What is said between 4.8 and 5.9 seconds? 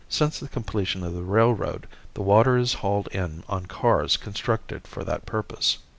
for that purpose.